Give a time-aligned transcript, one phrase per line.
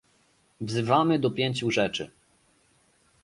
[0.61, 2.11] Wzywamy do pięciu rzeczy